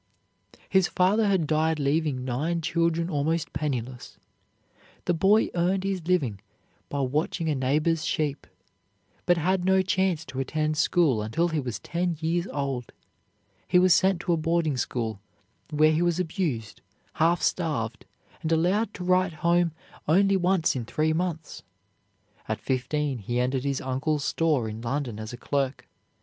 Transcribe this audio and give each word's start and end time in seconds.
His 0.67 0.87
father 0.87 1.27
had 1.27 1.45
died 1.45 1.77
leaving 1.79 2.25
nine 2.25 2.61
children 2.61 3.07
almost 3.07 3.53
penniless. 3.53 4.17
The 5.05 5.13
boy 5.13 5.49
earned 5.53 5.83
his 5.83 6.07
living 6.07 6.39
by 6.89 7.01
watching 7.01 7.47
a 7.49 7.53
neighbor's 7.53 8.03
sheep, 8.03 8.47
but 9.27 9.37
had 9.37 9.63
no 9.63 9.83
chance 9.83 10.25
to 10.25 10.39
attend 10.39 10.77
school 10.77 11.21
until 11.21 11.49
he 11.49 11.59
was 11.59 11.77
ten 11.77 12.17
years 12.19 12.47
old. 12.47 12.93
He 13.67 13.77
was 13.77 13.93
sent 13.93 14.21
to 14.21 14.33
a 14.33 14.37
boarding 14.37 14.75
school, 14.75 15.19
where 15.69 15.91
he 15.91 16.01
was 16.01 16.19
abused, 16.19 16.81
half 17.21 17.43
starved, 17.43 18.03
and 18.41 18.51
allowed 18.51 18.95
to 18.95 19.03
write 19.03 19.33
home 19.45 19.71
only 20.07 20.35
once 20.35 20.75
in 20.75 20.83
three 20.83 21.13
months. 21.13 21.61
At 22.47 22.59
fifteen 22.59 23.19
he 23.19 23.39
entered 23.39 23.65
his 23.65 23.81
uncle's 23.81 24.23
store 24.23 24.67
in 24.67 24.81
London 24.81 25.19
as 25.19 25.31
a 25.31 25.37
clerk. 25.37 25.87